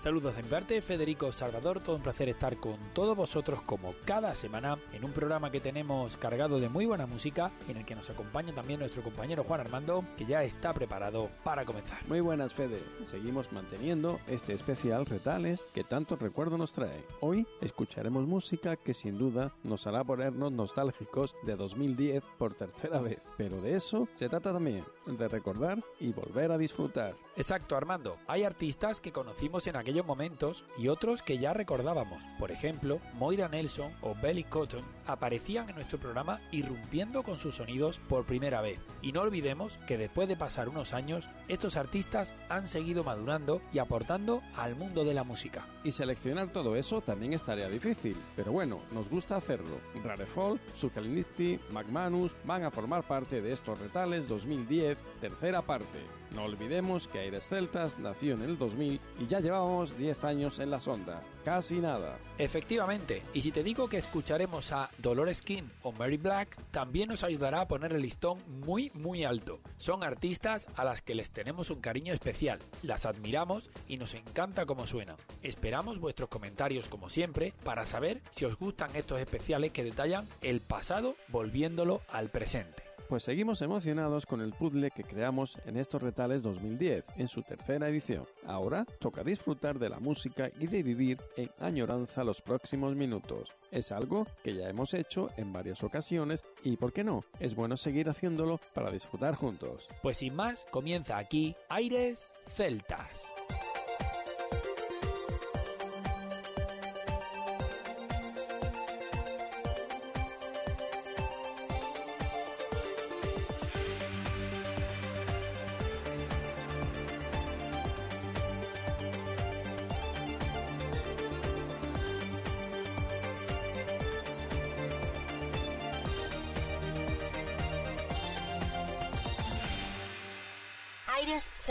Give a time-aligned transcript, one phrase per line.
[0.00, 4.34] Saludos de mi parte, Federico Salvador, todo un placer estar con todos vosotros como cada
[4.34, 8.08] semana en un programa que tenemos cargado de muy buena música, en el que nos
[8.08, 11.98] acompaña también nuestro compañero Juan Armando, que ya está preparado para comenzar.
[12.08, 12.82] Muy buenas, Fede.
[13.04, 17.04] Seguimos manteniendo este especial Retales que tanto recuerdo nos trae.
[17.20, 23.18] Hoy escucharemos música que sin duda nos hará ponernos nostálgicos de 2010 por tercera vez.
[23.36, 27.14] Pero de eso se trata también, de recordar y volver a disfrutar.
[27.36, 28.18] Exacto, Armando.
[28.26, 32.22] Hay artistas que conocimos en aquellos momentos y otros que ya recordábamos.
[32.38, 38.00] Por ejemplo, Moira Nelson o Belly Cotton aparecían en nuestro programa irrumpiendo con sus sonidos
[38.08, 38.78] por primera vez.
[39.02, 43.78] Y no olvidemos que después de pasar unos años, estos artistas han seguido madurando y
[43.78, 45.66] aportando al mundo de la música.
[45.84, 49.78] Y seleccionar todo eso también es tarea difícil, pero bueno, nos gusta hacerlo.
[50.04, 55.98] Rarefall, Sukaliniti, McManus van a formar parte de estos retales 2010, tercera parte.
[56.34, 60.70] No olvidemos que Aires Celtas nació en el 2000 y ya llevábamos 10 años en
[60.70, 61.22] las ondas.
[61.44, 62.18] Casi nada.
[62.38, 67.24] Efectivamente, y si te digo que escucharemos a Dolores King o Mary Black, también nos
[67.24, 69.60] ayudará a poner el listón muy muy alto.
[69.78, 74.66] Son artistas a las que les tenemos un cariño especial, las admiramos y nos encanta
[74.66, 75.16] cómo suenan.
[75.42, 80.60] Esperamos vuestros comentarios como siempre para saber si os gustan estos especiales que detallan el
[80.60, 82.89] pasado volviéndolo al presente.
[83.10, 87.88] Pues seguimos emocionados con el puzzle que creamos en estos retales 2010, en su tercera
[87.88, 88.24] edición.
[88.46, 93.50] Ahora toca disfrutar de la música y de vivir en añoranza los próximos minutos.
[93.72, 97.24] Es algo que ya hemos hecho en varias ocasiones y, ¿por qué no?
[97.40, 99.88] Es bueno seguir haciéndolo para disfrutar juntos.
[100.02, 103.24] Pues sin más, comienza aquí Aires Celtas.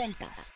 [0.00, 0.50] Celtas.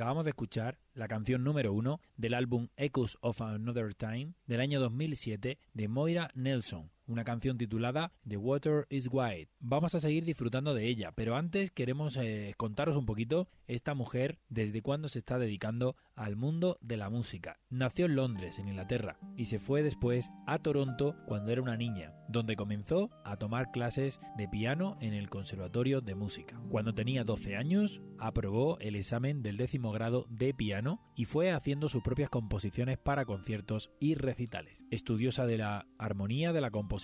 [0.00, 4.80] Acabamos de escuchar la canción número uno del álbum Echoes of Another Time del año
[4.80, 9.50] 2007 de Moira Nelson, una canción titulada The Water is White.
[9.58, 14.38] Vamos a seguir disfrutando de ella, pero antes queremos eh, contaros un poquito esta mujer
[14.48, 17.58] desde cuándo se está dedicando al mundo de la música.
[17.68, 22.14] Nació en Londres, en Inglaterra, y se fue después a Toronto cuando era una niña,
[22.28, 26.60] donde comenzó a tomar clases de piano en el Conservatorio de Música.
[26.68, 31.88] Cuando tenía 12 años, aprobó el examen del décimo grado de piano y fue haciendo
[31.88, 34.84] sus propias composiciones para conciertos y recitales.
[34.90, 36.99] Estudiosa de la armonía, de la composición,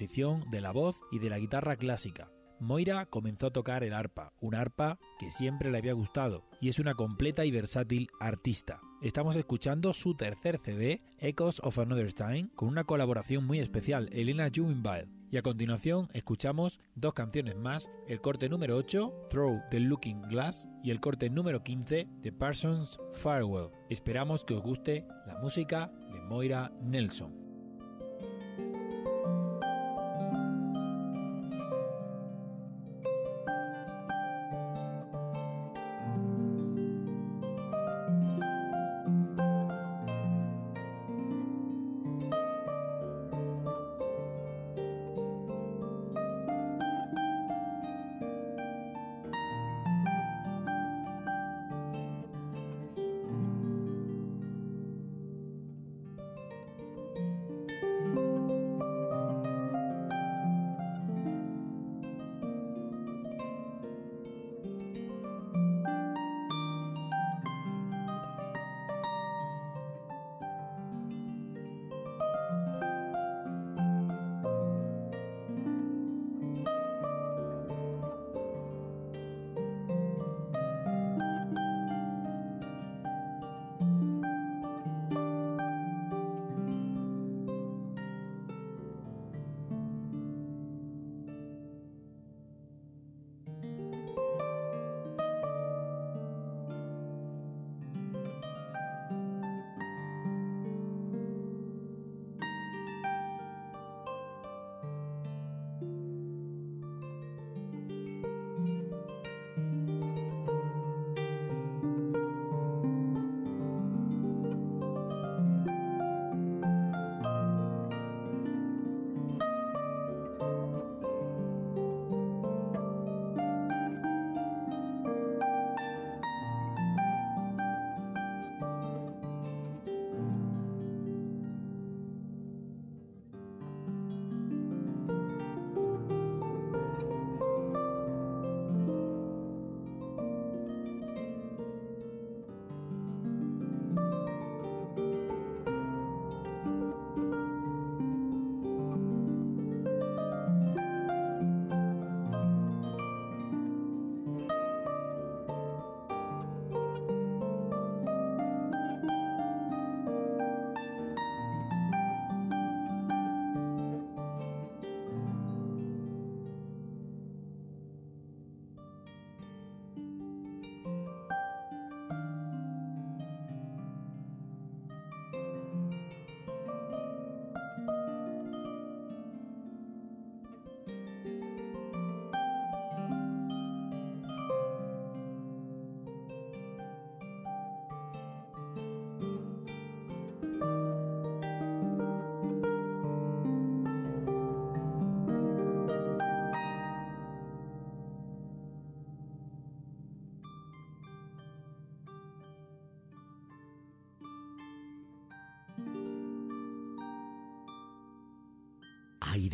[0.51, 2.31] de la voz y de la guitarra clásica.
[2.61, 6.79] Moira comenzó a tocar el arpa, un arpa que siempre le había gustado, y es
[6.79, 8.81] una completa y versátil artista.
[9.03, 14.51] Estamos escuchando su tercer CD, Echoes of Another Time, con una colaboración muy especial, Elena
[14.55, 15.09] Juminville.
[15.31, 20.69] Y a continuación escuchamos dos canciones más, el corte número 8, Throw the Looking Glass,
[20.83, 23.71] y el corte número 15, The Parsons Farewell.
[23.91, 27.46] Esperamos que os guste la música de Moira Nelson.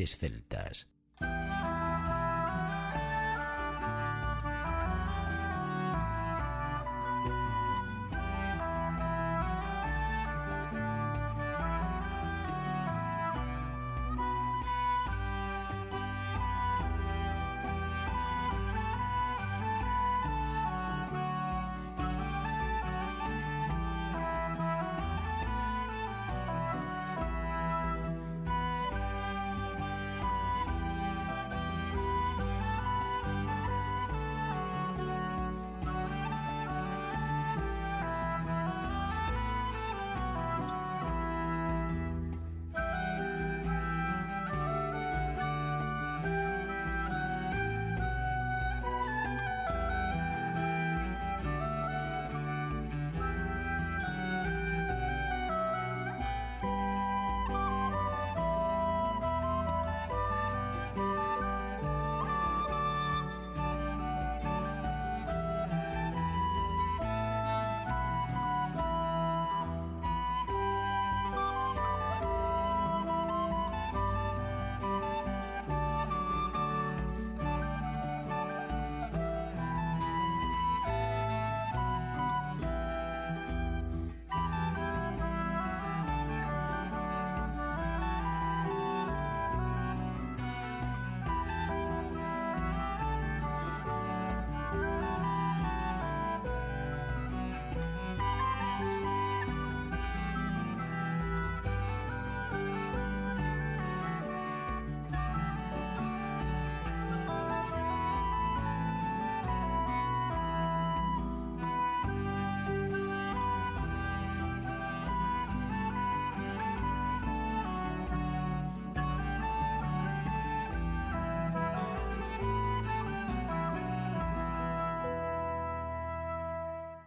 [0.06, 0.86] Celtas.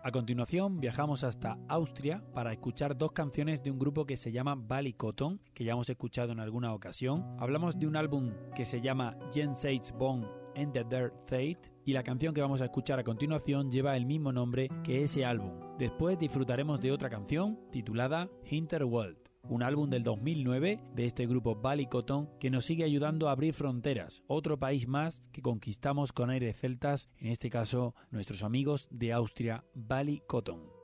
[0.06, 4.54] A continuación viajamos hasta Austria para escuchar dos canciones de un grupo que se llama
[4.56, 7.26] Valley Cotton, que ya hemos escuchado en alguna ocasión.
[7.40, 12.04] Hablamos de un álbum que se llama Jenseits Bone and the Dirt Fate y la
[12.04, 15.54] canción que vamos a escuchar a continuación lleva el mismo nombre que ese álbum.
[15.80, 21.88] Después disfrutaremos de otra canción titulada Hinterworld un álbum del 2009 de este grupo Valley
[21.88, 26.58] Cotton que nos sigue ayudando a abrir fronteras, otro país más que conquistamos con aires
[26.58, 30.75] celtas, en este caso nuestros amigos de Austria, Valley Cotton.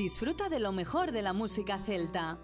[0.00, 2.38] Disfruta de lo mejor de la música celta.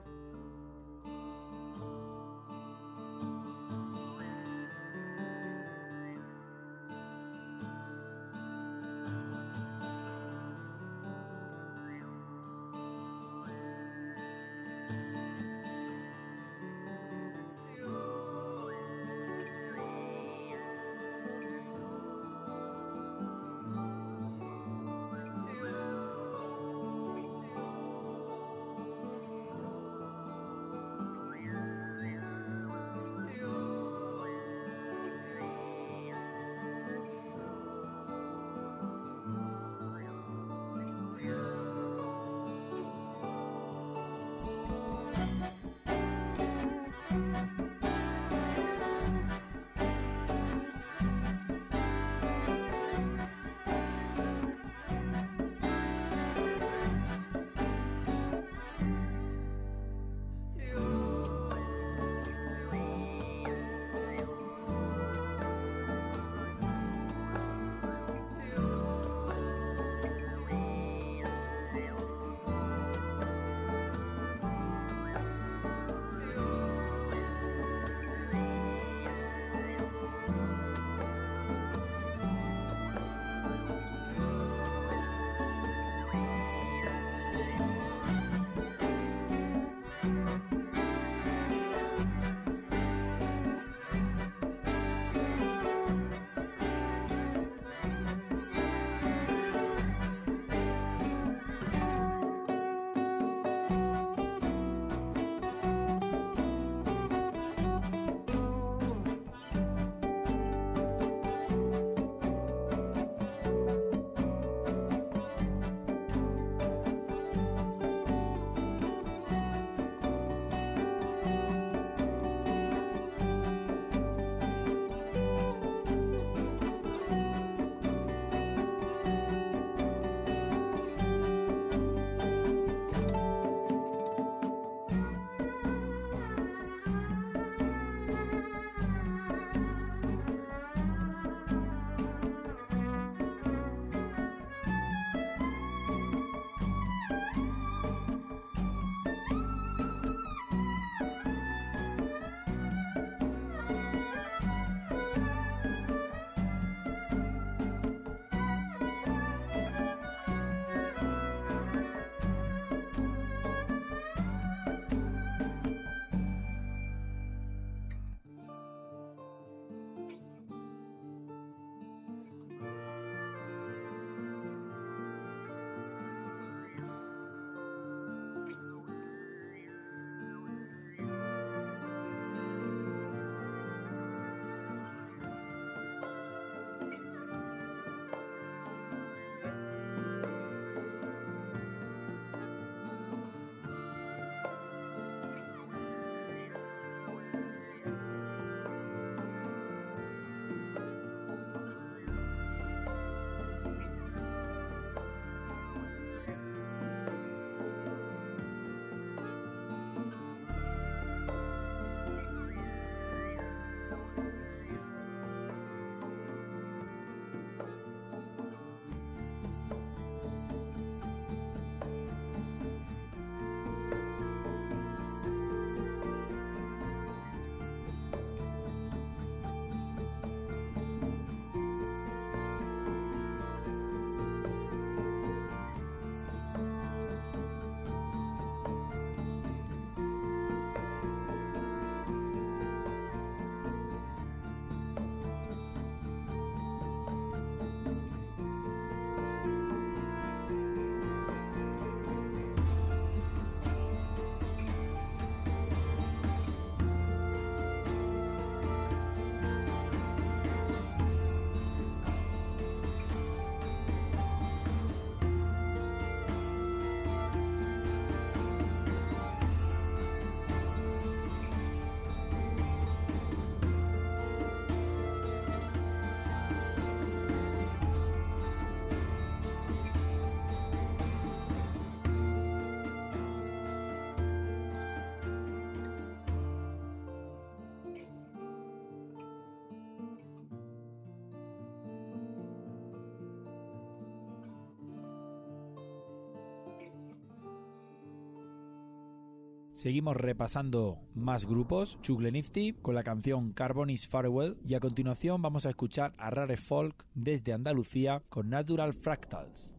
[299.77, 305.43] Seguimos repasando más grupos, Chugle Nifty con la canción Carbon is Farewell y a continuación
[305.43, 309.75] vamos a escuchar a Rare Folk desde Andalucía con Natural Fractals.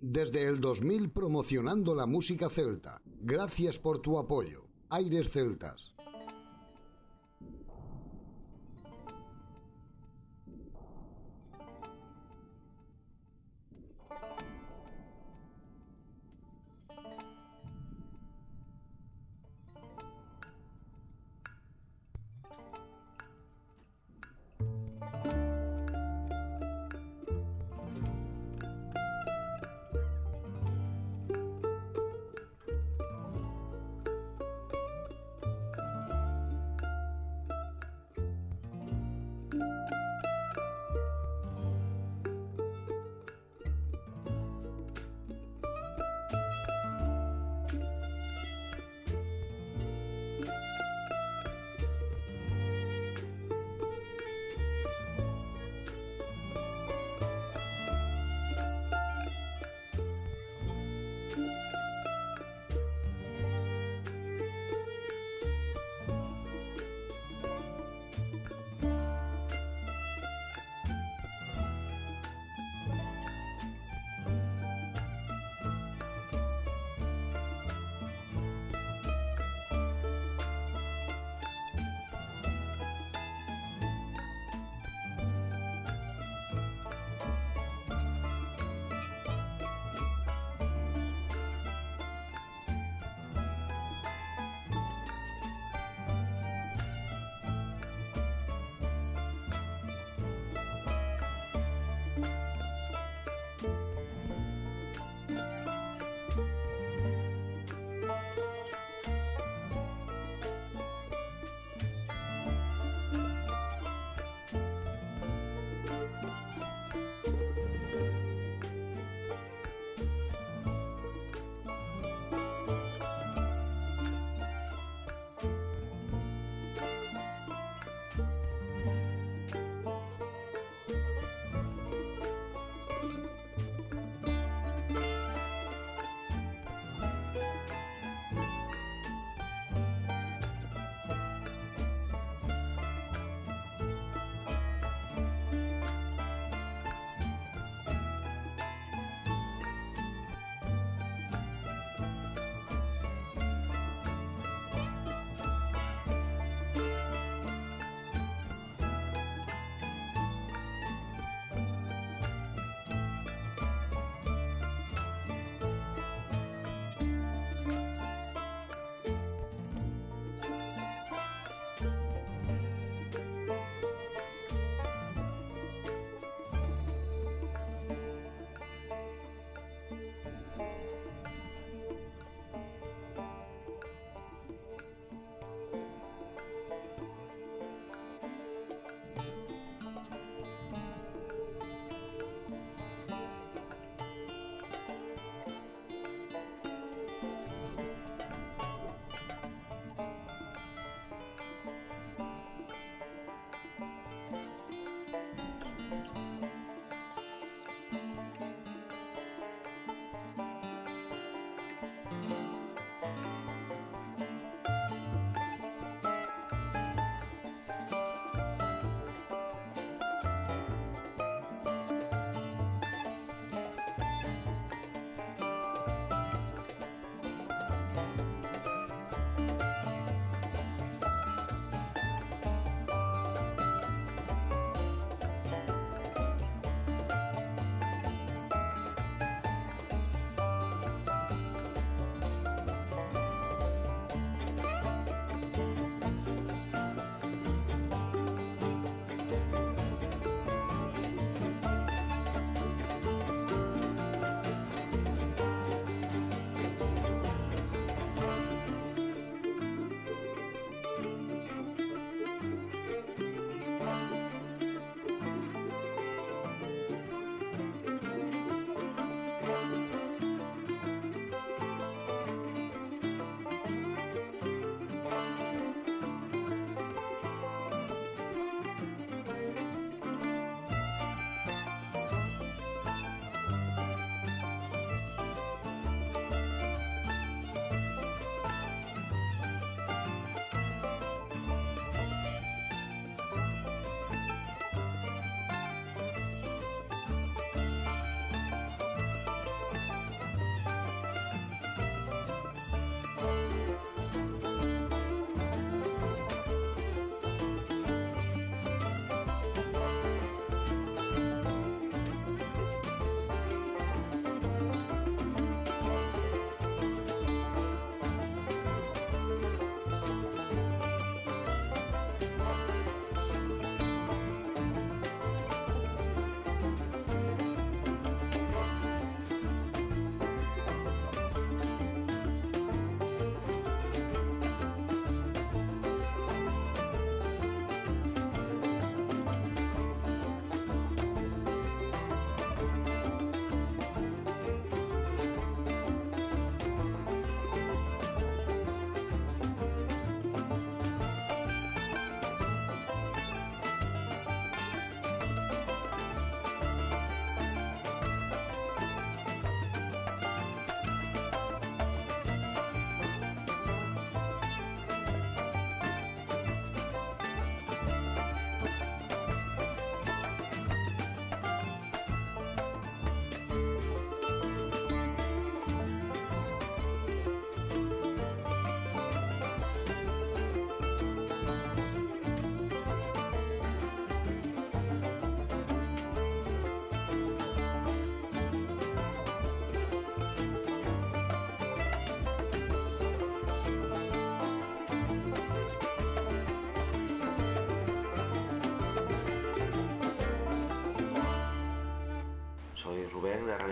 [0.00, 3.00] Desde el 2000 promocionando la música celta.
[3.20, 4.64] Gracias por tu apoyo.
[4.90, 5.94] Aires Celtas.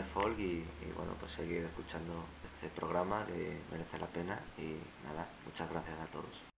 [0.05, 0.65] Folk y,
[0.97, 6.07] bueno, pues seguir escuchando este programa que merece la pena y nada, muchas gracias a
[6.07, 6.56] todos.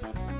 [0.00, 0.39] Thank you.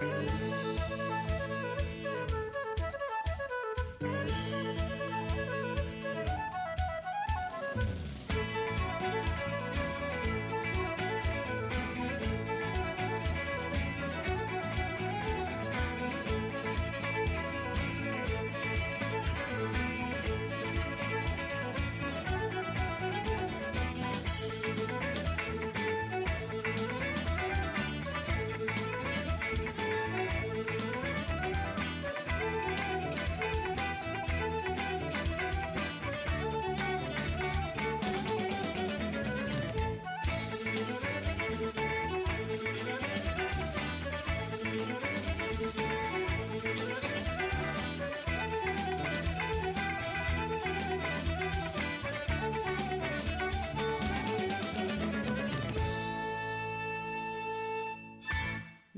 [0.00, 1.03] Música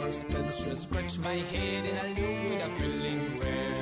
[0.00, 3.72] As she onward sped, she my head and I looked with a feeling rare.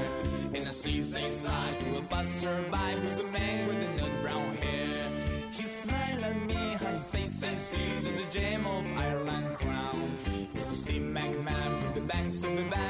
[0.54, 4.56] And I see say side to a passerby who's a man with a nut brown
[4.56, 4.94] hair.
[5.50, 9.94] He smiled at me, I say, say, that's the gem of Ireland crown.
[10.54, 12.85] You see MacMahon from the banks of the Bash,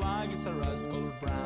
[0.00, 1.37] plug is a rascal brown.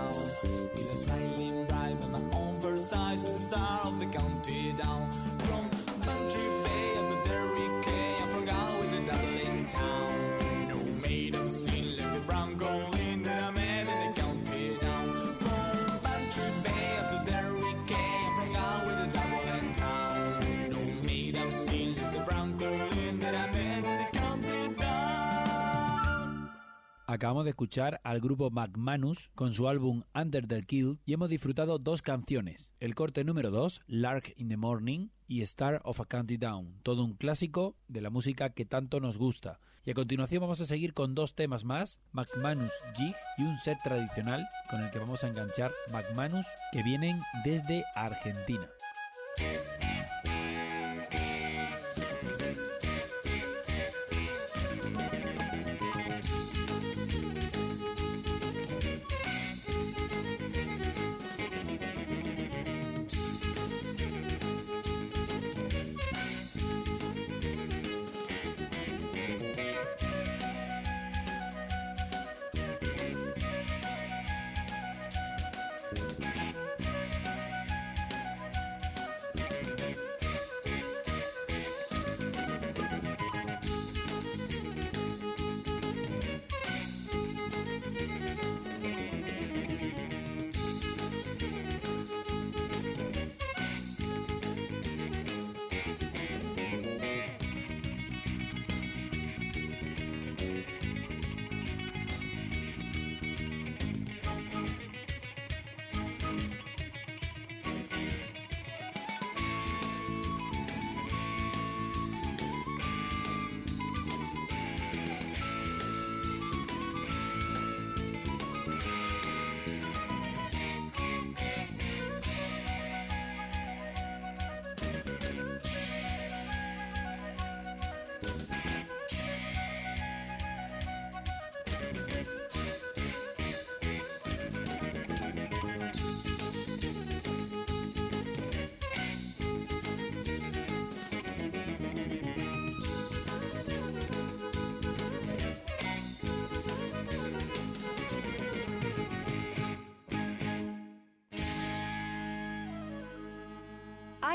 [27.12, 31.78] Acabamos de escuchar al grupo McManus con su álbum Under the Kill y hemos disfrutado
[31.78, 36.38] dos canciones, el corte número 2, Lark in the Morning y Star of a County
[36.38, 39.60] Down, todo un clásico de la música que tanto nos gusta.
[39.84, 43.76] Y a continuación vamos a seguir con dos temas más, McManus Jig y un set
[43.84, 48.70] tradicional con el que vamos a enganchar McManus que vienen desde Argentina.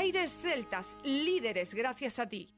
[0.08, 2.48] Aires Celtas, líderes gracias a ti.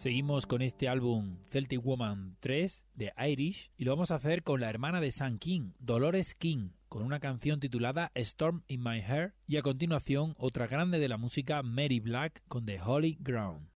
[0.00, 4.58] Seguimos con este álbum Celtic Woman 3 de Irish y lo vamos a hacer con
[4.58, 9.34] la hermana de Sam King, Dolores King, con una canción titulada Storm in My Hair
[9.46, 13.68] y a continuación otra grande de la música Mary Black con The Holy Ground.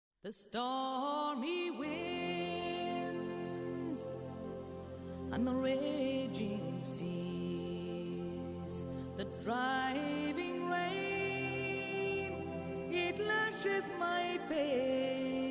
[12.95, 15.44] It lashes my face,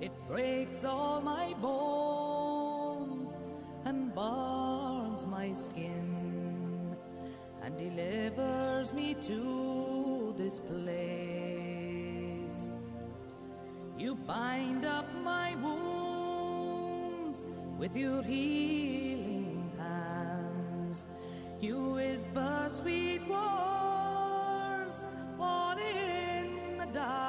[0.00, 3.36] it breaks all my bones
[3.84, 6.96] and burns my skin
[7.62, 11.16] and delivers me to this place.
[13.98, 17.46] You bind up my wounds
[17.78, 21.06] with your healing hands.
[21.60, 25.06] You whisper sweet words
[25.40, 27.25] all in the dark.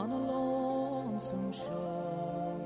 [0.00, 2.58] On a lonesome shore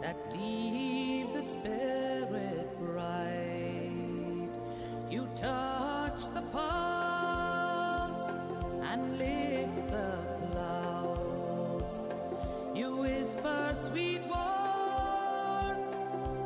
[0.00, 3.90] that leave the spirit bright.
[5.10, 8.28] You touch the pulse
[8.88, 10.12] and lift the
[10.52, 12.00] clouds.
[12.72, 15.88] You whisper sweet words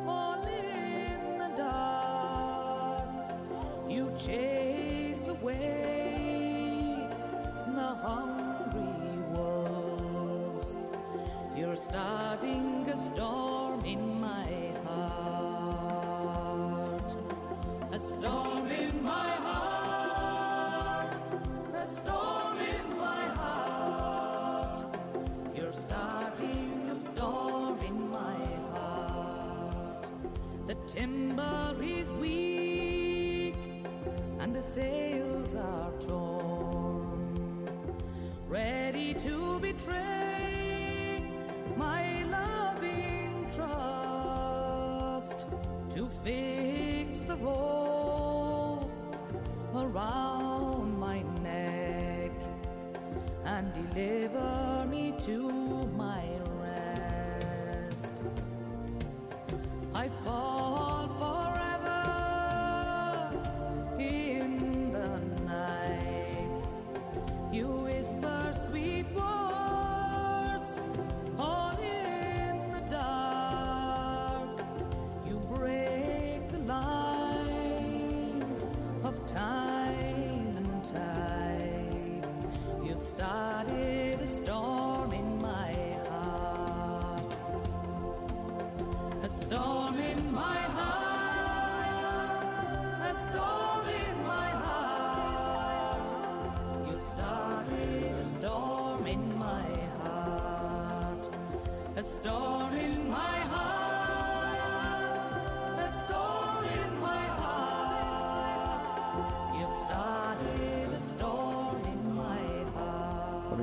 [0.07, 3.05] all in the dark.
[3.87, 5.86] You chase away
[11.57, 14.47] You're starting a storm in my
[14.85, 16.21] heart.
[17.91, 21.15] A storm in my heart.
[21.73, 24.95] A storm in my heart.
[25.55, 28.37] You're starting a storm in my
[28.75, 30.05] heart.
[30.67, 33.55] The timber is weak
[34.39, 37.67] and the sails are torn,
[38.47, 40.16] ready to betray
[46.07, 48.89] to fix the rope
[49.75, 52.31] around my neck
[53.45, 54.56] and deliver
[89.49, 90.76] storm in my heart.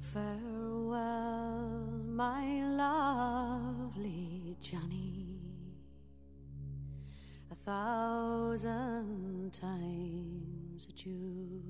[0.00, 5.38] Farewell, my lovely Johnny.
[7.50, 11.60] A thousand times adieu.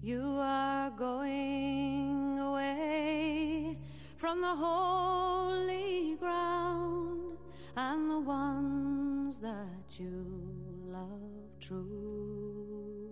[0.00, 3.78] You are going away
[4.22, 7.36] from the holy ground
[7.74, 10.24] and the ones that you
[10.86, 11.58] love.
[11.58, 13.10] true.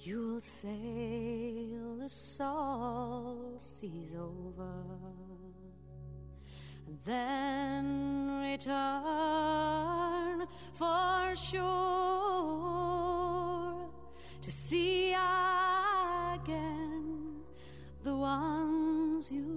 [0.00, 4.74] You'll sail the salt seas over
[6.86, 9.26] and then return
[10.74, 11.78] for sure
[14.42, 16.58] to see again
[18.04, 19.47] the ones you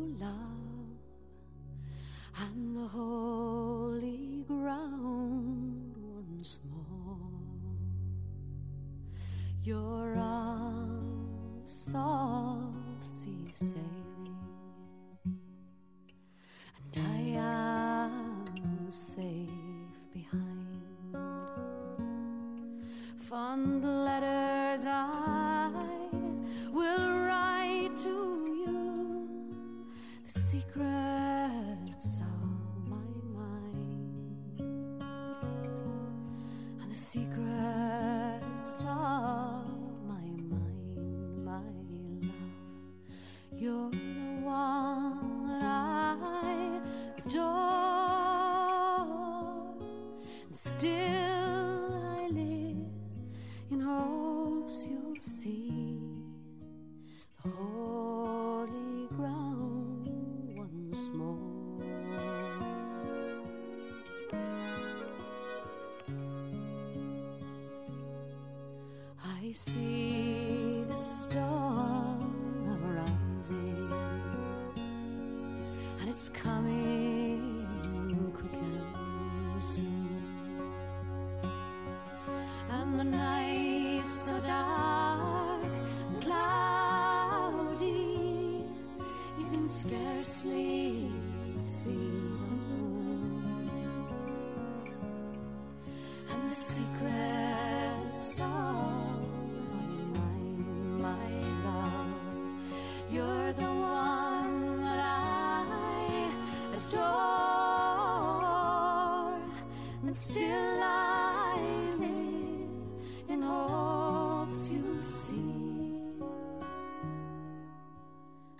[110.11, 111.55] and still I
[111.97, 116.01] live in hopes you'll see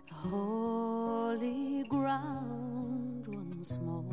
[0.07, 4.05] the holy ground once more.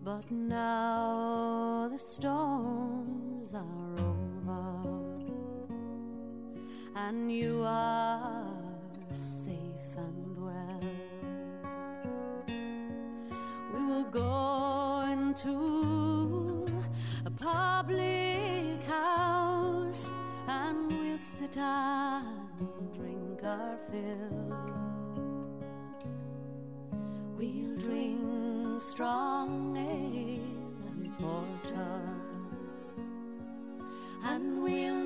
[0.00, 4.86] But now the storms are over,
[6.94, 8.05] and you are
[15.36, 16.64] into
[17.26, 20.08] a public house
[20.48, 24.56] and we'll sit and drink our fill.
[27.36, 32.00] We'll drink strong ale and porter,
[34.24, 35.05] and we'll